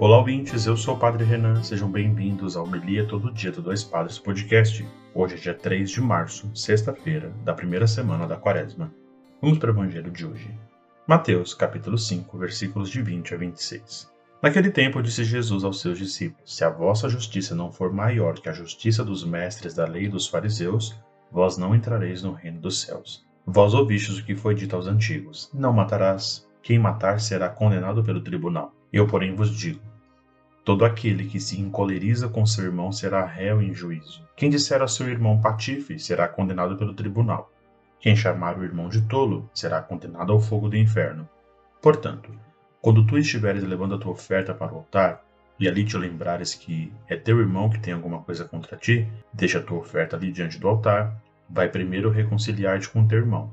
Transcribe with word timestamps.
Olá, 0.00 0.16
ouvintes, 0.16 0.64
eu 0.64 0.78
sou 0.78 0.94
o 0.94 0.98
Padre 0.98 1.24
Renan, 1.24 1.62
sejam 1.62 1.92
bem-vindos 1.92 2.56
ao 2.56 2.66
Melia 2.66 3.06
Todo 3.06 3.30
Dia 3.30 3.52
do 3.52 3.60
Dois 3.60 3.84
Padres 3.84 4.18
Podcast. 4.18 4.82
Hoje 5.14 5.34
é 5.34 5.38
dia 5.38 5.52
3 5.52 5.90
de 5.90 6.00
março, 6.00 6.50
sexta-feira, 6.54 7.30
da 7.44 7.52
primeira 7.52 7.86
semana 7.86 8.26
da 8.26 8.34
quaresma. 8.34 8.90
Vamos 9.42 9.58
para 9.58 9.70
o 9.70 9.74
Evangelho 9.74 10.10
de 10.10 10.24
hoje. 10.24 10.58
Mateus, 11.06 11.52
capítulo 11.52 11.98
5, 11.98 12.38
versículos 12.38 12.88
de 12.88 13.02
20 13.02 13.34
a 13.34 13.36
26. 13.36 14.10
Naquele 14.42 14.70
tempo 14.70 15.02
disse 15.02 15.22
Jesus 15.22 15.64
aos 15.64 15.82
seus 15.82 15.98
discípulos: 15.98 16.56
Se 16.56 16.64
a 16.64 16.70
vossa 16.70 17.06
justiça 17.06 17.54
não 17.54 17.70
for 17.70 17.92
maior 17.92 18.40
que 18.40 18.48
a 18.48 18.54
justiça 18.54 19.04
dos 19.04 19.22
mestres 19.22 19.74
da 19.74 19.84
lei 19.84 20.04
e 20.04 20.08
dos 20.08 20.26
fariseus, 20.26 20.98
vós 21.30 21.58
não 21.58 21.74
entrareis 21.74 22.22
no 22.22 22.32
reino 22.32 22.58
dos 22.58 22.80
céus. 22.80 23.22
Vós 23.44 23.74
ouvistes 23.74 24.16
o 24.16 24.24
que 24.24 24.34
foi 24.34 24.54
dito 24.54 24.74
aos 24.74 24.86
antigos: 24.86 25.50
Não 25.52 25.74
matarás. 25.74 26.48
Quem 26.62 26.78
matar 26.78 27.20
será 27.20 27.50
condenado 27.50 28.02
pelo 28.02 28.22
tribunal. 28.22 28.74
Eu, 28.92 29.06
porém, 29.06 29.34
vos 29.34 29.56
digo: 29.56 29.89
Todo 30.70 30.84
aquele 30.84 31.24
que 31.24 31.40
se 31.40 31.60
encoleriza 31.60 32.28
com 32.28 32.46
seu 32.46 32.64
irmão 32.64 32.92
será 32.92 33.26
réu 33.26 33.60
em 33.60 33.74
juízo. 33.74 34.24
Quem 34.36 34.48
disser 34.48 34.80
a 34.80 34.86
seu 34.86 35.08
irmão 35.08 35.40
patife 35.40 35.98
será 35.98 36.28
condenado 36.28 36.76
pelo 36.76 36.94
tribunal. 36.94 37.50
Quem 37.98 38.14
chamar 38.14 38.56
o 38.56 38.62
irmão 38.62 38.88
de 38.88 39.02
tolo 39.02 39.50
será 39.52 39.82
condenado 39.82 40.30
ao 40.30 40.38
fogo 40.38 40.68
do 40.68 40.76
inferno. 40.76 41.28
Portanto, 41.82 42.30
quando 42.80 43.04
tu 43.04 43.18
estiveres 43.18 43.64
levando 43.64 43.96
a 43.96 43.98
tua 43.98 44.12
oferta 44.12 44.54
para 44.54 44.72
o 44.72 44.76
altar, 44.76 45.24
e 45.58 45.66
ali 45.66 45.84
te 45.84 45.98
lembrares 45.98 46.54
que 46.54 46.92
é 47.08 47.16
teu 47.16 47.40
irmão 47.40 47.68
que 47.68 47.80
tem 47.80 47.92
alguma 47.92 48.22
coisa 48.22 48.44
contra 48.44 48.76
ti, 48.76 49.08
deixa 49.34 49.58
a 49.58 49.62
tua 49.62 49.78
oferta 49.78 50.14
ali 50.14 50.30
diante 50.30 50.56
do 50.56 50.68
altar, 50.68 51.20
vai 51.48 51.68
primeiro 51.68 52.10
reconciliar-te 52.10 52.88
com 52.88 53.08
teu 53.08 53.18
irmão. 53.18 53.52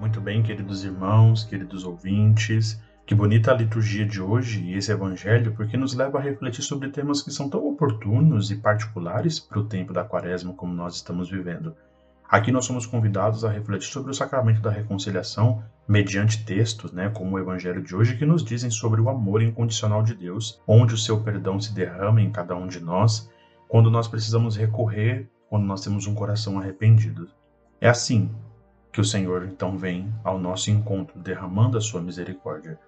Muito 0.00 0.20
bem, 0.20 0.42
queridos 0.42 0.84
irmãos, 0.84 1.44
queridos 1.44 1.84
ouvintes. 1.84 2.80
Que 3.06 3.14
bonita 3.14 3.52
a 3.52 3.54
liturgia 3.54 4.04
de 4.04 4.20
hoje 4.20 4.62
e 4.62 4.74
esse 4.74 4.90
evangelho, 4.90 5.54
porque 5.54 5.76
nos 5.76 5.94
leva 5.94 6.18
a 6.18 6.20
refletir 6.20 6.62
sobre 6.62 6.88
temas 6.88 7.22
que 7.22 7.30
são 7.30 7.48
tão 7.48 7.66
oportunos 7.66 8.50
e 8.50 8.56
particulares 8.56 9.38
para 9.38 9.58
o 9.60 9.64
tempo 9.64 9.92
da 9.92 10.02
quaresma 10.02 10.54
como 10.54 10.74
nós 10.74 10.96
estamos 10.96 11.30
vivendo. 11.30 11.76
Aqui 12.28 12.50
nós 12.50 12.64
somos 12.64 12.86
convidados 12.86 13.44
a 13.44 13.50
refletir 13.50 13.88
sobre 13.88 14.10
o 14.10 14.14
sacramento 14.14 14.60
da 14.60 14.70
reconciliação 14.70 15.62
mediante 15.86 16.44
textos, 16.44 16.90
né, 16.92 17.10
como 17.10 17.36
o 17.36 17.38
evangelho 17.38 17.82
de 17.82 17.94
hoje, 17.94 18.16
que 18.16 18.24
nos 18.24 18.42
dizem 18.42 18.70
sobre 18.70 19.00
o 19.00 19.08
amor 19.10 19.42
incondicional 19.42 20.02
de 20.02 20.14
Deus, 20.14 20.60
onde 20.66 20.94
o 20.94 20.98
seu 20.98 21.20
perdão 21.20 21.60
se 21.60 21.74
derrama 21.74 22.22
em 22.22 22.32
cada 22.32 22.56
um 22.56 22.66
de 22.66 22.80
nós, 22.80 23.30
quando 23.68 23.90
nós 23.90 24.08
precisamos 24.08 24.56
recorrer, 24.56 25.28
quando 25.48 25.66
nós 25.66 25.82
temos 25.82 26.06
um 26.06 26.14
coração 26.14 26.58
arrependido. 26.58 27.28
É 27.80 27.88
assim 27.88 28.30
que 28.94 29.00
o 29.00 29.04
Senhor 29.04 29.44
então 29.44 29.76
vem 29.76 30.08
ao 30.22 30.38
nosso 30.38 30.70
encontro, 30.70 31.18
derramando 31.18 31.76
a 31.76 31.80
sua 31.80 32.00
misericórdia. 32.00 32.78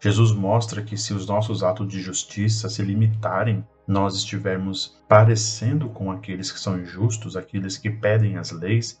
Jesus 0.00 0.32
mostra 0.32 0.80
que 0.80 0.96
se 0.96 1.12
os 1.12 1.26
nossos 1.26 1.62
atos 1.62 1.86
de 1.88 2.00
justiça 2.00 2.70
se 2.70 2.82
limitarem, 2.82 3.62
nós 3.86 4.16
estivermos 4.16 4.98
parecendo 5.06 5.90
com 5.90 6.10
aqueles 6.10 6.50
que 6.50 6.58
são 6.58 6.80
injustos, 6.80 7.36
aqueles 7.36 7.76
que 7.76 7.90
pedem 7.90 8.38
as 8.38 8.50
leis, 8.50 8.98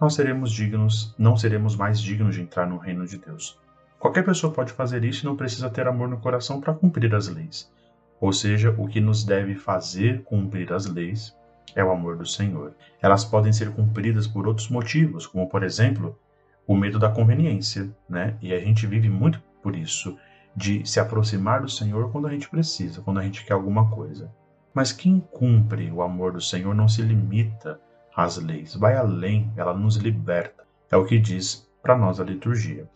nós 0.00 0.14
seremos 0.14 0.50
dignos, 0.50 1.14
não 1.18 1.36
seremos 1.36 1.76
mais 1.76 2.00
dignos 2.00 2.34
de 2.34 2.40
entrar 2.40 2.66
no 2.66 2.78
reino 2.78 3.06
de 3.06 3.18
Deus. 3.18 3.58
Qualquer 3.98 4.24
pessoa 4.24 4.54
pode 4.54 4.72
fazer 4.72 5.04
isso 5.04 5.26
e 5.26 5.28
não 5.28 5.36
precisa 5.36 5.68
ter 5.68 5.86
amor 5.86 6.08
no 6.08 6.16
coração 6.16 6.62
para 6.62 6.72
cumprir 6.72 7.14
as 7.14 7.28
leis. 7.28 7.70
Ou 8.18 8.32
seja, 8.32 8.74
o 8.78 8.88
que 8.88 9.02
nos 9.02 9.22
deve 9.22 9.54
fazer 9.54 10.22
cumprir 10.22 10.72
as 10.72 10.86
leis 10.86 11.36
é 11.74 11.84
o 11.84 11.90
amor 11.90 12.16
do 12.16 12.26
Senhor. 12.26 12.74
Elas 13.00 13.24
podem 13.24 13.52
ser 13.52 13.70
cumpridas 13.72 14.26
por 14.26 14.46
outros 14.46 14.68
motivos, 14.68 15.26
como 15.26 15.48
por 15.48 15.62
exemplo, 15.62 16.18
o 16.66 16.76
medo 16.76 16.98
da 16.98 17.10
conveniência, 17.10 17.90
né? 18.08 18.36
E 18.40 18.52
a 18.52 18.60
gente 18.60 18.86
vive 18.86 19.08
muito 19.08 19.42
por 19.62 19.74
isso, 19.74 20.16
de 20.54 20.86
se 20.88 21.00
aproximar 21.00 21.62
do 21.62 21.68
Senhor 21.68 22.10
quando 22.10 22.26
a 22.26 22.30
gente 22.30 22.48
precisa, 22.48 23.00
quando 23.00 23.20
a 23.20 23.22
gente 23.22 23.44
quer 23.44 23.54
alguma 23.54 23.90
coisa. 23.90 24.32
Mas 24.72 24.92
quem 24.92 25.20
cumpre 25.20 25.90
o 25.90 26.02
amor 26.02 26.32
do 26.32 26.40
Senhor 26.40 26.74
não 26.74 26.88
se 26.88 27.02
limita 27.02 27.80
às 28.14 28.36
leis, 28.36 28.74
vai 28.74 28.96
além, 28.96 29.52
ela 29.56 29.74
nos 29.74 29.96
liberta. 29.96 30.64
É 30.90 30.96
o 30.96 31.04
que 31.04 31.18
diz 31.18 31.68
para 31.82 31.96
nós 31.96 32.20
a 32.20 32.24
liturgia. 32.24 32.88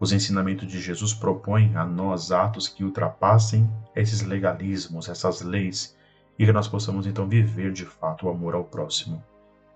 Os 0.00 0.12
ensinamentos 0.12 0.68
de 0.68 0.80
Jesus 0.80 1.12
propõem 1.12 1.76
a 1.76 1.84
nós 1.84 2.30
atos 2.30 2.68
que 2.68 2.84
ultrapassem 2.84 3.68
esses 3.96 4.22
legalismos, 4.22 5.08
essas 5.08 5.42
leis 5.42 5.97
e 6.38 6.46
que 6.46 6.52
nós 6.52 6.68
possamos 6.68 7.06
então 7.06 7.28
viver 7.28 7.72
de 7.72 7.84
fato 7.84 8.26
o 8.26 8.30
amor 8.30 8.54
ao 8.54 8.64
próximo. 8.64 9.22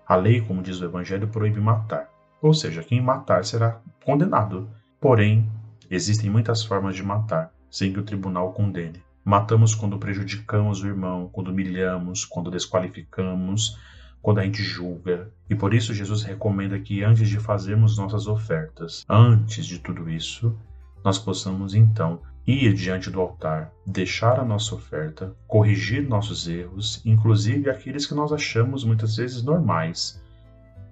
A 0.07 0.15
lei, 0.15 0.41
como 0.41 0.61
diz 0.61 0.79
o 0.79 0.85
Evangelho, 0.85 1.27
proíbe 1.27 1.59
matar, 1.59 2.09
ou 2.41 2.53
seja, 2.53 2.83
quem 2.83 3.01
matar 3.01 3.45
será 3.45 3.79
condenado. 4.05 4.69
Porém, 4.99 5.49
existem 5.89 6.29
muitas 6.29 6.63
formas 6.63 6.95
de 6.95 7.03
matar, 7.03 7.51
sem 7.69 7.91
que 7.91 7.99
o 7.99 8.03
tribunal 8.03 8.53
condene. 8.53 9.03
Matamos 9.23 9.73
quando 9.73 9.97
prejudicamos 9.97 10.83
o 10.83 10.87
irmão, 10.87 11.29
quando 11.31 11.49
humilhamos, 11.49 12.25
quando 12.25 12.51
desqualificamos, 12.51 13.79
quando 14.21 14.39
a 14.39 14.43
gente 14.43 14.61
julga. 14.61 15.31
E 15.49 15.55
por 15.55 15.73
isso 15.73 15.93
Jesus 15.93 16.23
recomenda 16.23 16.79
que 16.79 17.03
antes 17.03 17.29
de 17.29 17.39
fazermos 17.39 17.97
nossas 17.97 18.27
ofertas, 18.27 19.05
antes 19.07 19.65
de 19.65 19.79
tudo 19.79 20.09
isso, 20.09 20.57
nós 21.03 21.17
possamos 21.17 21.73
então 21.73 22.21
ir 22.45 22.73
diante 22.73 23.09
do 23.09 23.21
altar, 23.21 23.71
deixar 23.85 24.39
a 24.39 24.43
nossa 24.43 24.75
oferta, 24.75 25.33
corrigir 25.47 26.07
nossos 26.07 26.47
erros, 26.47 27.01
inclusive 27.05 27.69
aqueles 27.69 28.05
que 28.05 28.13
nós 28.13 28.33
achamos 28.33 28.83
muitas 28.83 29.15
vezes 29.15 29.41
normais. 29.41 30.21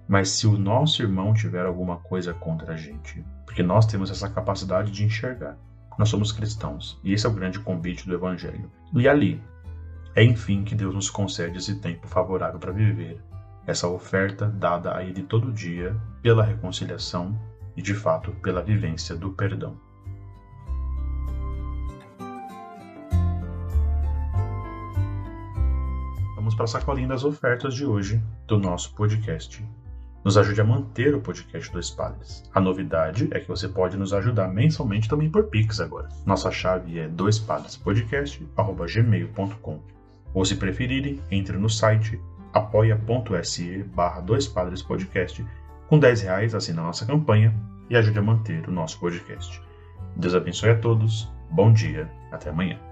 Mas 0.08 0.30
se 0.30 0.46
o 0.46 0.58
nosso 0.58 1.02
irmão 1.02 1.34
tiver 1.34 1.64
alguma 1.64 1.98
coisa 1.98 2.32
contra 2.32 2.72
a 2.72 2.76
gente, 2.76 3.24
porque 3.44 3.62
nós 3.62 3.86
temos 3.86 4.10
essa 4.10 4.28
capacidade 4.28 4.90
de 4.90 5.04
enxergar, 5.04 5.56
nós 5.98 6.08
somos 6.08 6.32
cristãos, 6.32 6.98
e 7.04 7.12
esse 7.12 7.26
é 7.26 7.28
o 7.28 7.34
grande 7.34 7.60
convite 7.60 8.06
do 8.06 8.14
Evangelho. 8.14 8.70
E 8.94 9.06
ali, 9.06 9.42
é 10.14 10.24
enfim 10.24 10.64
que 10.64 10.74
Deus 10.74 10.94
nos 10.94 11.10
concede 11.10 11.58
esse 11.58 11.76
tempo 11.80 12.06
favorável 12.06 12.58
para 12.58 12.72
viver 12.72 13.20
essa 13.66 13.86
oferta 13.86 14.46
dada 14.46 14.96
a 14.96 15.04
Ele 15.04 15.22
todo 15.22 15.52
dia 15.52 15.96
pela 16.20 16.42
reconciliação 16.42 17.38
e, 17.76 17.82
de 17.82 17.94
fato, 17.94 18.32
pela 18.42 18.62
vivência 18.62 19.14
do 19.14 19.30
perdão. 19.30 19.76
Vamos 26.52 26.54
para 26.54 26.64
a 26.64 26.68
sacolinha 26.68 27.08
das 27.08 27.24
ofertas 27.24 27.74
de 27.74 27.84
hoje 27.84 28.22
do 28.46 28.56
nosso 28.58 28.94
podcast. 28.94 29.62
Nos 30.24 30.36
ajude 30.36 30.60
a 30.60 30.64
manter 30.64 31.12
o 31.14 31.20
podcast 31.20 31.72
Dois 31.72 31.90
Padres. 31.90 32.44
A 32.54 32.60
novidade 32.60 33.28
é 33.32 33.40
que 33.40 33.48
você 33.48 33.66
pode 33.68 33.96
nos 33.96 34.12
ajudar 34.12 34.46
mensalmente 34.48 35.08
também 35.08 35.30
por 35.30 35.44
Pix 35.44 35.80
agora. 35.80 36.10
Nossa 36.26 36.50
chave 36.50 36.98
é 36.98 37.08
doispadrespodcast.gmail.com 37.08 39.80
Ou 40.34 40.44
se 40.44 40.56
preferirem, 40.56 41.22
entre 41.30 41.56
no 41.56 41.70
site 41.70 42.20
apoia.se 42.52 43.84
barra 43.94 44.20
Dois 44.20 44.46
Padres 44.46 44.82
Podcast. 44.82 45.42
Com 45.88 45.98
10 45.98 46.20
reais 46.22 46.54
assine 46.54 46.78
a 46.78 46.82
nossa 46.82 47.06
campanha 47.06 47.58
e 47.88 47.96
ajude 47.96 48.18
a 48.18 48.22
manter 48.22 48.68
o 48.68 48.72
nosso 48.72 49.00
podcast. 49.00 49.58
Deus 50.16 50.34
abençoe 50.34 50.68
a 50.70 50.78
todos, 50.78 51.32
bom 51.50 51.72
dia, 51.72 52.10
até 52.30 52.50
amanhã. 52.50 52.91